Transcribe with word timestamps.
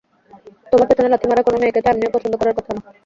তোমার 0.71 0.87
পেছনে 0.89 1.11
লাথি 1.11 1.25
মারা 1.27 1.45
কোনও 1.45 1.61
মেয়েকে 1.61 1.79
তো 1.81 1.89
এমনিতেও 1.89 2.13
পছন্দ 2.15 2.33
করার 2.37 2.55
কথা 2.57 2.71
না! 2.75 2.81